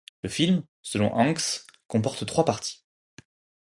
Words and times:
Le 0.23 0.29
film, 0.29 0.63
selon 0.81 1.13
Hanks, 1.13 1.63
comporte 1.85 2.25
trois 2.25 2.43
parties. 2.43 2.81